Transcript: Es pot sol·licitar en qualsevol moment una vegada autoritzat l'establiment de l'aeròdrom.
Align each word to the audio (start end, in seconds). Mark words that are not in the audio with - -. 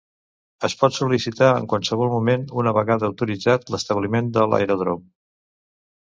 Es 0.67 0.75
pot 0.77 0.95
sol·licitar 0.99 1.49
en 1.57 1.67
qualsevol 1.73 2.09
moment 2.13 2.45
una 2.61 2.73
vegada 2.77 3.07
autoritzat 3.09 3.69
l'establiment 3.75 4.31
de 4.39 4.47
l'aeròdrom. 4.53 5.05